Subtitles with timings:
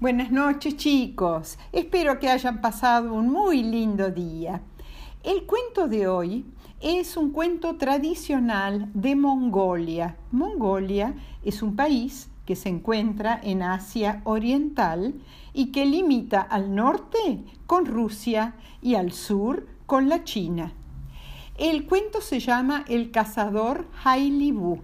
[0.00, 4.62] Buenas noches chicos, espero que hayan pasado un muy lindo día.
[5.22, 6.46] El cuento de hoy
[6.80, 10.16] es un cuento tradicional de Mongolia.
[10.30, 15.20] Mongolia es un país que se encuentra en Asia Oriental
[15.52, 20.72] y que limita al norte con Rusia y al sur con la China.
[21.58, 24.80] El cuento se llama El cazador Hailibu.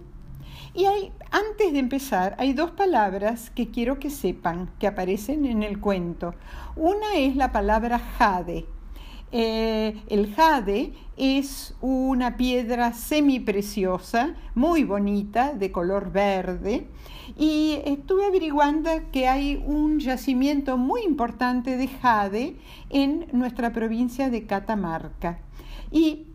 [0.77, 0.85] Y
[1.31, 6.35] antes de empezar, hay dos palabras que quiero que sepan que aparecen en el cuento.
[6.75, 8.67] Una es la palabra jade.
[9.31, 16.85] Eh, el jade es una piedra semipreciosa, muy bonita, de color verde.
[17.35, 22.55] Y estuve averiguando que hay un yacimiento muy importante de jade
[22.91, 25.39] en nuestra provincia de Catamarca.
[25.89, 26.27] Y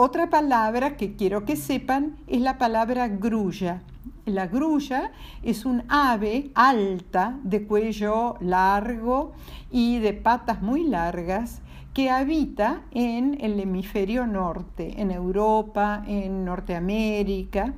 [0.00, 3.82] otra palabra que quiero que sepan es la palabra grulla.
[4.24, 5.12] La grulla
[5.42, 9.32] es un ave alta, de cuello largo
[9.70, 11.62] y de patas muy largas,
[11.94, 17.74] que habita en el hemisferio norte, en Europa, en Norteamérica,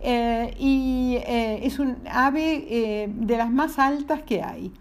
[0.00, 4.72] eh, y eh, es un ave eh, de las más altas que hay.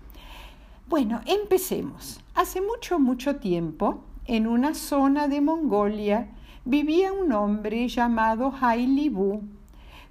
[0.88, 2.20] Bueno, empecemos.
[2.34, 6.30] Hace mucho, mucho tiempo, en una zona de Mongolia,
[6.66, 9.42] vivía un hombre llamado Hailibu.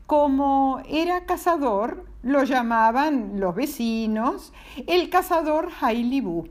[0.08, 4.54] Como era cazador, lo llamaban los vecinos
[4.86, 6.46] el cazador Hailibu.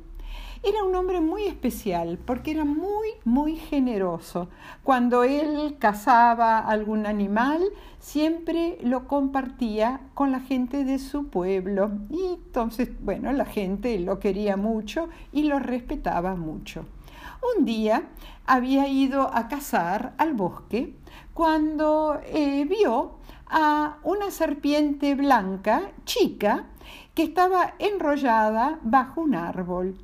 [0.62, 4.48] Era un hombre muy especial porque era muy, muy generoso.
[4.84, 7.64] Cuando él cazaba algún animal,
[7.98, 11.90] siempre lo compartía con la gente de su pueblo.
[12.12, 16.86] Y entonces, bueno, la gente lo quería mucho y lo respetaba mucho.
[17.58, 18.04] Un día
[18.46, 20.94] había ido a cazar al bosque
[21.34, 23.18] cuando eh, vio
[23.50, 26.66] a una serpiente blanca chica
[27.14, 29.98] que estaba enrollada bajo un árbol.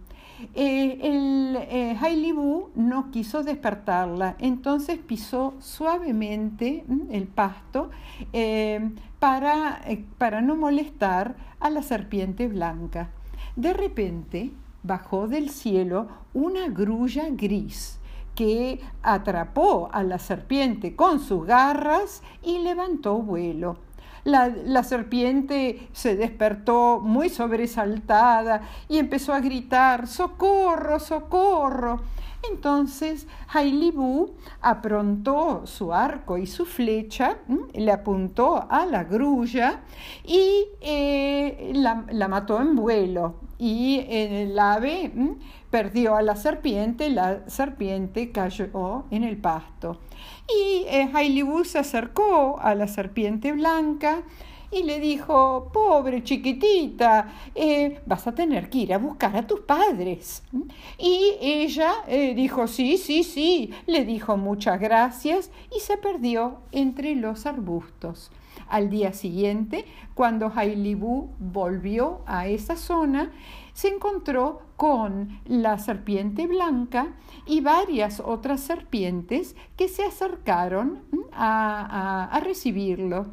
[0.55, 7.91] Eh, el eh, no quiso despertarla, entonces pisó suavemente mm, el pasto
[8.33, 9.81] eh, para,
[10.17, 13.09] para no molestar a la serpiente blanca.
[13.55, 17.99] De repente bajó del cielo una grulla gris
[18.35, 23.77] que atrapó a la serpiente con sus garras y levantó vuelo.
[24.23, 31.99] La, serpiente se despertó muy sobresaltada y empezó a gritar, ¡Socorro, socorro!
[32.49, 37.37] Entonces Hailibú aprontó su arco y su flecha,
[37.73, 39.81] le apuntó a la grulla
[40.25, 41.32] y eh,
[41.83, 43.35] la, mató en vuelo.
[43.59, 45.11] Y el ave
[45.69, 49.99] perdió a la serpiente, la serpiente cayó en el pasto.
[50.49, 51.09] Y eh,
[51.63, 54.23] se acercó a la serpiente blanca
[54.73, 59.61] y le dijo, pobre chiquitita, eh, vas a tener que ir a buscar a tus
[59.61, 60.43] padres.
[60.97, 67.15] Y ella eh, dijo, sí, sí, sí, le dijo muchas gracias y se perdió entre
[67.15, 68.31] los arbustos.
[68.69, 69.85] Al día siguiente,
[70.15, 73.31] cuando Hailibú volvió a esa zona,
[73.73, 77.13] se encontró con la serpiente blanca
[77.45, 83.27] y varias otras serpientes que se acercaron a, a recibirlo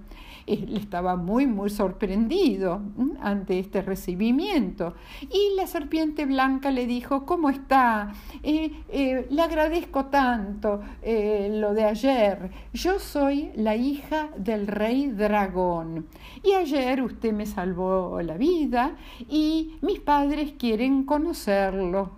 [0.64, 2.80] él estaba muy, muy sorprendido
[3.20, 4.94] ante este recibimiento.
[5.22, 8.12] Y la serpiente blanca le dijo, ¿cómo está?
[8.42, 12.50] Eh, eh, le agradezco tanto eh, lo de ayer.
[12.72, 16.06] Yo soy la hija del rey dragón.
[16.42, 18.96] Y ayer usted me salvó la vida
[19.28, 22.12] y mis padres quieren conocerlo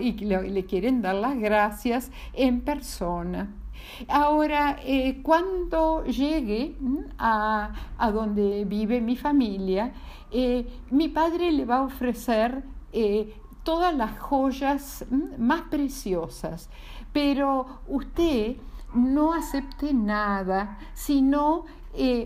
[0.00, 3.59] y le quieren dar las gracias en persona.
[4.08, 6.76] Ahora, eh, cuando llegue
[7.18, 7.72] a,
[8.12, 9.92] donde vive mi familia,
[10.30, 15.04] eh, mi padre le va a ofrecer eh, todas las joyas
[15.38, 16.68] más preciosas,
[17.12, 18.56] pero usted
[18.94, 21.64] no acepte nada, sino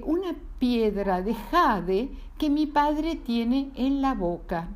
[0.04, 4.68] una piedra de jade que mi padre tiene en la boca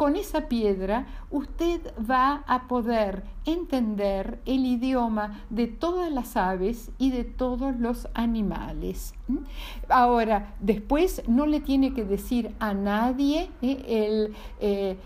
[0.00, 7.10] con esa piedra usted va a poder entender el idioma de todas las aves y
[7.10, 9.12] de todos los animales.
[9.90, 14.96] Ahora, después no le tiene que decir a nadie eh, eh,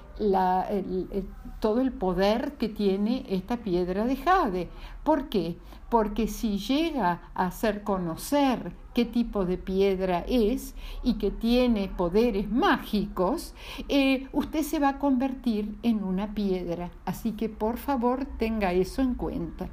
[1.59, 4.69] todo el poder que tiene esta piedra de jade.
[5.03, 5.59] ¿Por qué?
[5.89, 12.51] Porque si llega a hacer conocer qué tipo de piedra es y que tiene poderes
[12.51, 13.55] mágicos,
[13.89, 16.91] eh, usted se va a convertir en una piedra.
[17.05, 19.69] Así que por favor tenga eso en cuenta.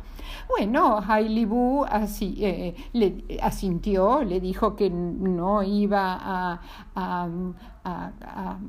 [0.50, 1.47] Bueno, Hailey
[1.89, 6.59] así, eh, le asintió, le dijo que no iba
[6.95, 8.59] a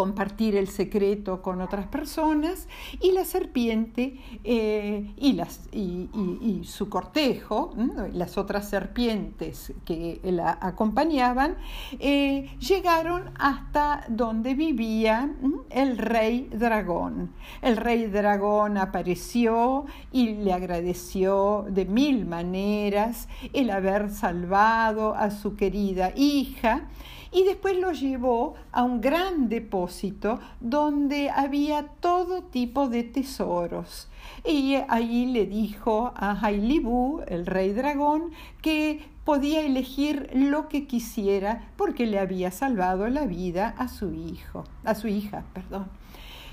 [0.00, 2.68] compartir el secreto con otras personas
[3.02, 7.74] y la serpiente eh, y, las, y, su cortejo,
[8.14, 11.58] las otras serpientes que la acompañaban,
[11.98, 15.34] eh, llegaron hasta donde vivía
[15.68, 17.34] el rey dragón.
[17.60, 25.56] El rey dragón apareció y le agradeció de mil maneras el haber salvado a su
[25.56, 26.88] querida hija
[27.32, 34.08] y después lo llevó a un gran depósito donde había todo tipo de tesoros.
[34.44, 38.32] Y allí le dijo a Hailibu, el rey dragón,
[38.62, 44.64] que podía elegir lo que quisiera porque le había salvado la vida a su hijo,
[44.84, 45.88] a su hija, perdón.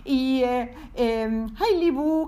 [0.09, 1.49] Y eh, em,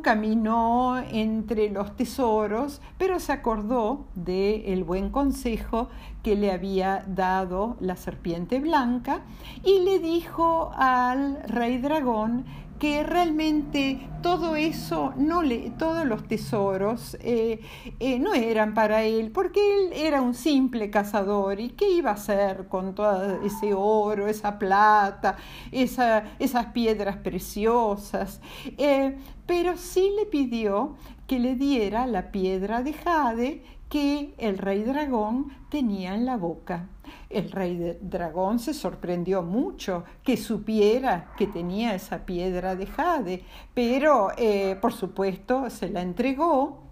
[0.04, 5.88] caminó entre los tesoros, pero se acordó del buen consejo
[6.22, 9.22] que le había dado la serpiente blanca
[9.64, 12.44] y le dijo al rey dragón
[12.80, 17.60] que realmente todo eso, no le, todos los tesoros eh,
[18.00, 22.14] eh, no eran para él, porque él era un simple cazador y qué iba a
[22.14, 25.38] hacer con todo ese oro, esa plata,
[25.72, 28.42] esas piedras preciosas.
[28.78, 30.96] Eh, pero sí le pidió
[31.28, 36.88] que le diera la piedra de jade que el rey dragón tenía en la boca.
[37.30, 43.44] El rey dragón se sorprendió mucho que supiera que tenía esa piedra de jade,
[43.74, 46.84] pero eh, por supuesto se la entregó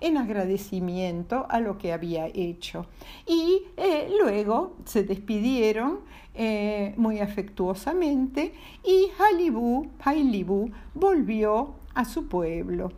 [0.00, 2.86] en agradecimiento a lo que había hecho.
[3.26, 6.00] Y eh, luego se despidieron
[6.34, 8.54] eh, muy afectuosamente
[8.84, 12.92] y Hailibú volvió a su pueblo.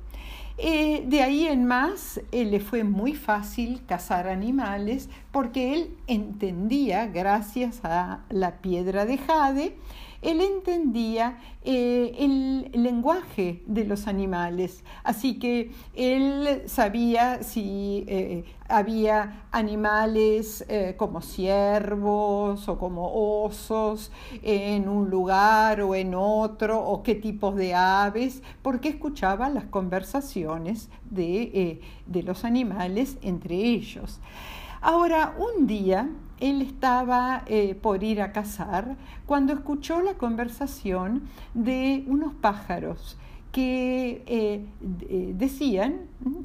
[0.57, 8.21] De ahí en más le fue muy fácil cazar animales porque él entendía, gracias a
[8.31, 9.77] la piedra de jade,
[10.25, 19.45] él entendía eh, el lenguaje de los animales, así que él sabía si eh, había
[19.51, 24.11] animales eh, como ciervos o como osos
[24.43, 30.89] en un lugar o en otro, o qué tipos de aves, porque escuchaba las conversaciones
[31.11, 31.81] de
[32.25, 34.21] los animales entre ellos.
[34.81, 36.11] Ahora, un día
[36.41, 38.97] él estaba eh, por ir a cazar
[39.27, 41.23] cuando escuchó la conversación
[41.55, 43.17] de unos pájaros
[43.53, 44.67] que eh,
[45.09, 46.01] eh, decían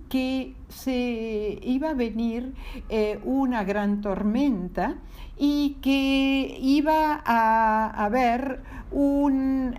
[0.09, 2.53] que se iba a venir
[3.23, 4.95] una gran tormenta
[5.35, 9.75] y que iba a haber un,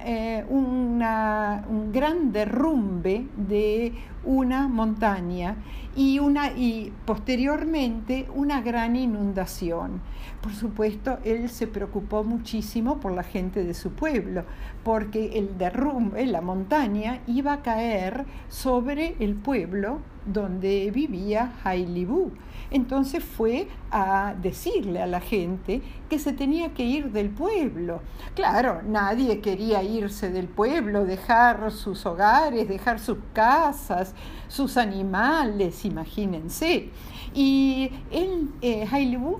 [0.48, 3.92] un gran derrumbe de
[4.24, 5.56] una montaña
[5.96, 10.00] y, una, y posteriormente una gran inundación.
[10.40, 14.44] Por supuesto, él se preocupó muchísimo por la gente de su pueblo,
[14.84, 22.32] porque el derrumbe, la montaña, iba a caer sobre el pueblo donde vivía Hailibú.
[22.70, 28.00] Entonces fue a decirle a la gente que se tenía que ir del pueblo.
[28.34, 34.14] Claro, nadie quería irse del pueblo, dejar sus hogares, dejar sus casas,
[34.46, 36.90] sus animales, imagínense.
[37.34, 38.86] Y él, eh,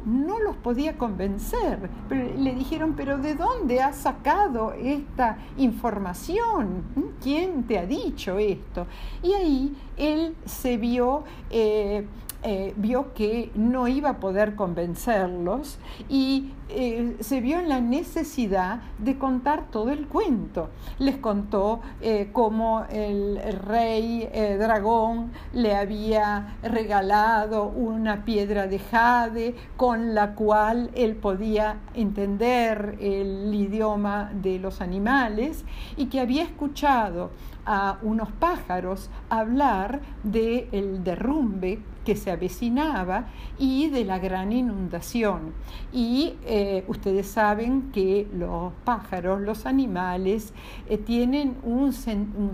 [0.06, 1.90] no los podía convencer.
[2.10, 6.84] le dijeron, pero ¿de dónde has sacado esta información?
[7.22, 8.86] ¿Quién te ha dicho esto?
[9.22, 12.06] Y ahí él se vio eh,
[12.42, 18.80] eh, vio que no iba a poder convencerlos y eh, se vio en la necesidad
[18.98, 20.70] de contar todo el cuento.
[20.98, 30.14] Les contó eh, cómo el, rey dragón le había regalado una piedra de jade con
[30.14, 35.64] la cual él podía entender el idioma de los animales
[35.96, 37.30] y que había escuchado
[37.66, 43.26] a unos pájaros hablar del el derrumbe que se avecinaba
[43.58, 45.52] y de la gran inundación.
[45.92, 50.52] Y eh, ustedes saben que los pájaros, los animales,
[50.88, 51.92] eh, tienen un,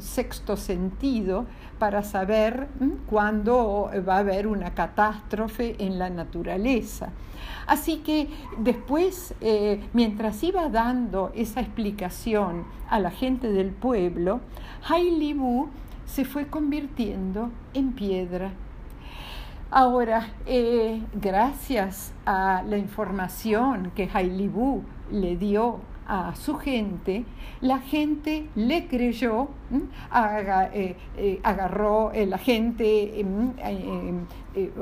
[0.01, 1.47] sexto sentido
[1.79, 2.69] para saber
[3.09, 7.11] cuándo va a haber una catástrofe en la naturaleza.
[7.67, 14.41] Así que después, eh, mientras iba dando esa explicación a la gente del pueblo,
[14.89, 15.69] Hailibú
[16.07, 18.53] se fue convirtiendo en piedra
[19.71, 27.25] Ahora, eh, gracias a la información que Hailibú le dio a su gente,
[27.61, 29.49] la gente le creyó,
[30.73, 33.27] eh, eh, agarró la gente,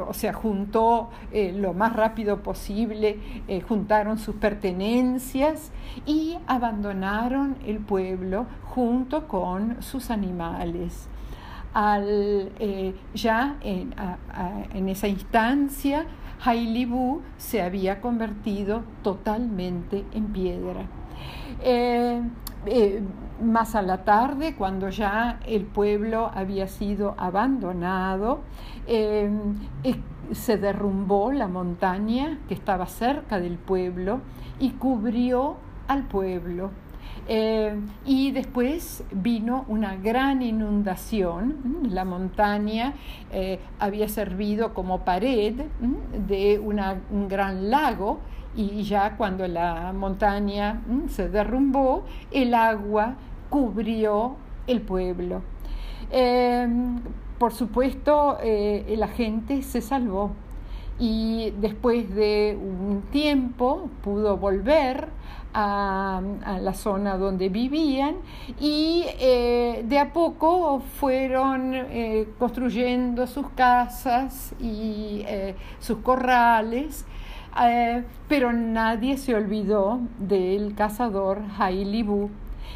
[0.07, 3.19] o sea, juntó lo más rápido posible,
[3.67, 5.73] juntaron sus pertenencias
[6.05, 11.09] y abandonaron el pueblo junto con sus animales.
[11.75, 12.53] Al,
[13.15, 16.07] ya en esa instancia,
[16.45, 20.87] Hailibú se había convertido totalmente en piedra.
[21.63, 22.23] Eh,
[22.67, 23.03] eh,
[23.43, 28.41] más a la tarde, cuando ya el pueblo había sido abandonado,
[28.87, 29.31] eh,
[30.33, 34.21] se derrumbó la montaña que estaba cerca del pueblo
[34.59, 35.57] y cubrió
[35.89, 36.71] al pueblo.
[37.27, 41.89] Eh, y después vino una gran inundación.
[41.91, 42.95] La montaña
[43.33, 45.55] eh, había servido como pared
[46.27, 48.21] de un gran lago
[48.57, 53.15] y ya cuando la montaña se derrumbó, el agua
[53.49, 55.43] cubrió el pueblo.
[56.11, 56.69] Eh,
[57.39, 60.33] por supuesto, la gente se salvó
[60.99, 65.09] y después de un tiempo pudo volver
[65.55, 66.21] a,
[66.61, 68.17] la zona donde vivían
[68.61, 77.07] y eh, de a poco fueron eh, construyendo sus casas y eh, sus corrales,
[78.27, 82.31] pero nadie se olvidó del cazador Hailibú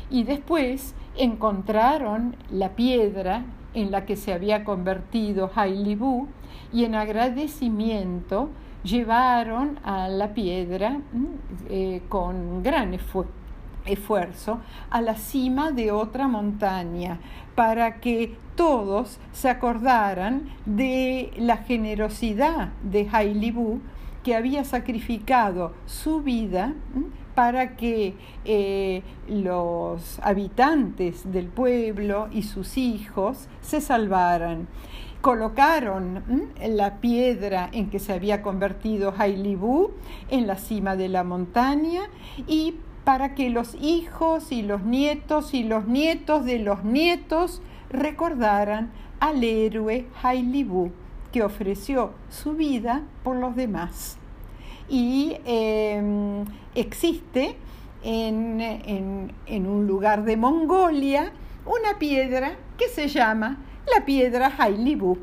[0.08, 3.44] y después encontraron la piedra
[3.74, 6.28] en la que se había convertido Hailibú
[6.72, 8.50] y en agradecimiento
[8.82, 11.00] llevaron a la piedra
[11.68, 12.96] eh, con gran
[13.84, 14.60] esfuerzo
[14.90, 17.18] a la cima de otra montaña
[17.54, 23.80] para que todos se acordaran de la generosidad de Hailibú
[24.22, 26.74] que había sacrificado su vida
[27.38, 34.66] para que eh, los habitantes del pueblo y sus hijos se salvaran
[35.20, 36.24] colocaron
[36.60, 39.92] la piedra en que se había convertido Hailibú
[40.30, 42.08] en la cima de la montaña
[42.48, 48.90] y para que los hijos y los nietos y los nietos de los nietos recordaran
[49.20, 50.90] al héroe Hailibú
[51.30, 54.18] que ofreció su vida por los demás.
[54.88, 57.56] Y em, existe
[58.02, 61.32] en, en un lugar de Mongolia
[61.66, 63.58] una piedra que se llama
[63.94, 65.18] la piedra Hailibú.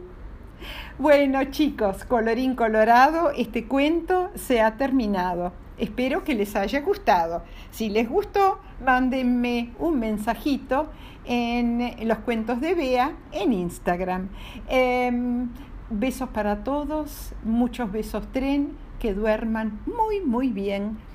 [0.97, 5.51] Bueno chicos, colorín colorado, este cuento se ha terminado.
[5.77, 7.43] Espero que les haya gustado.
[7.71, 10.89] Si les gustó, mándenme un mensajito
[11.25, 14.29] en los cuentos de Bea en Instagram.
[14.69, 15.49] Em,
[15.89, 21.07] besos para todos, muchos besos tren, que duerman muy muy bien.